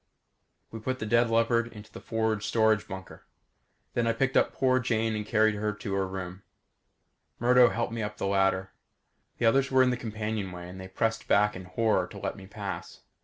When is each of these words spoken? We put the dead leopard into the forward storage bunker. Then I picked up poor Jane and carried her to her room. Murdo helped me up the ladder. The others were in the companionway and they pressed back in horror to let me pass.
We 0.71 0.79
put 0.79 0.97
the 0.97 1.05
dead 1.05 1.29
leopard 1.29 1.71
into 1.71 1.91
the 1.91 2.01
forward 2.01 2.41
storage 2.41 2.87
bunker. 2.87 3.23
Then 3.93 4.07
I 4.07 4.13
picked 4.13 4.35
up 4.35 4.51
poor 4.51 4.79
Jane 4.79 5.15
and 5.15 5.27
carried 5.27 5.53
her 5.53 5.73
to 5.73 5.93
her 5.93 6.07
room. 6.07 6.41
Murdo 7.37 7.69
helped 7.69 7.93
me 7.93 8.01
up 8.01 8.17
the 8.17 8.25
ladder. 8.25 8.71
The 9.37 9.45
others 9.45 9.69
were 9.69 9.83
in 9.83 9.91
the 9.91 9.97
companionway 9.97 10.67
and 10.67 10.81
they 10.81 10.87
pressed 10.87 11.27
back 11.27 11.55
in 11.55 11.65
horror 11.65 12.07
to 12.07 12.17
let 12.17 12.35
me 12.35 12.47
pass. 12.47 13.01